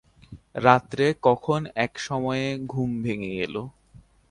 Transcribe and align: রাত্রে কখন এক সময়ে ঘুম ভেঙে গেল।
রাত্রে 0.57 1.05
কখন 1.23 1.61
এক 1.85 1.93
সময়ে 1.99 2.45
ঘুম 2.71 2.89
ভেঙে 3.03 3.31
গেল। 3.39 3.55